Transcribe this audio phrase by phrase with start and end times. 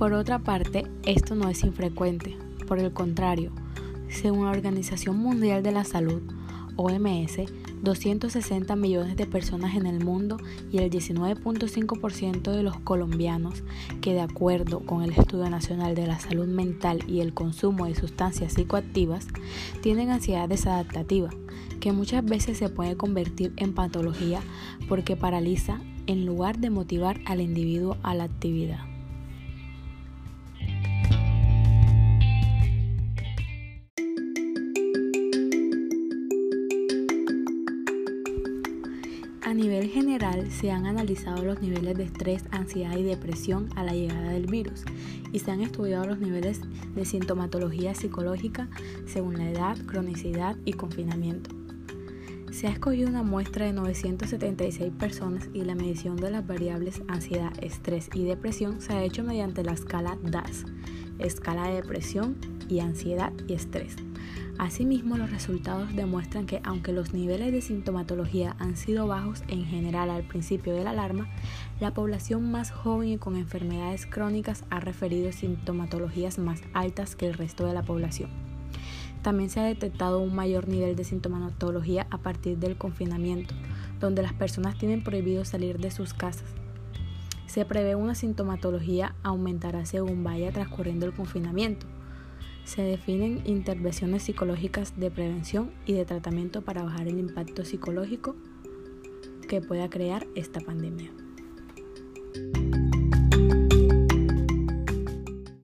[0.00, 2.34] Por otra parte, esto no es infrecuente,
[2.66, 3.52] por el contrario,
[4.08, 6.22] según la Organización Mundial de la Salud,
[6.76, 7.36] OMS,
[7.82, 10.38] 260 millones de personas en el mundo
[10.72, 13.62] y el 19.5% de los colombianos
[14.00, 17.94] que de acuerdo con el Estudio Nacional de la Salud Mental y el consumo de
[17.94, 19.28] sustancias psicoactivas
[19.82, 21.28] tienen ansiedad desadaptativa,
[21.78, 24.40] que muchas veces se puede convertir en patología
[24.88, 28.90] porque paraliza en lugar de motivar al individuo a la actividad.
[39.42, 43.94] A nivel general se han analizado los niveles de estrés, ansiedad y depresión a la
[43.94, 44.84] llegada del virus
[45.32, 46.60] y se han estudiado los niveles
[46.94, 48.68] de sintomatología psicológica
[49.06, 51.59] según la edad, cronicidad y confinamiento.
[52.50, 57.52] Se ha escogido una muestra de 976 personas y la medición de las variables ansiedad,
[57.62, 60.64] estrés y depresión se ha hecho mediante la escala DAS,
[61.20, 62.36] escala de depresión
[62.68, 63.96] y ansiedad y estrés.
[64.58, 70.10] Asimismo, los resultados demuestran que aunque los niveles de sintomatología han sido bajos en general
[70.10, 71.28] al principio de la alarma,
[71.78, 77.34] la población más joven y con enfermedades crónicas ha referido sintomatologías más altas que el
[77.34, 78.49] resto de la población.
[79.22, 83.54] También se ha detectado un mayor nivel de sintomatología a partir del confinamiento,
[83.98, 86.48] donde las personas tienen prohibido salir de sus casas.
[87.46, 91.86] Se prevé una sintomatología aumentará según vaya transcurriendo el confinamiento
[92.64, 98.36] se definen intervenciones psicológicas de prevención y de tratamiento para bajar el impacto psicológico
[99.48, 101.10] que pueda crear esta pandemia.